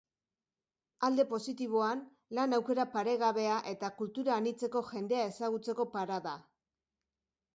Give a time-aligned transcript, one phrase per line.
[1.07, 1.99] Alde positiboan,
[2.37, 6.35] lan aukera paregabea eta kultura anitzeko jendea ezagutzeko parada.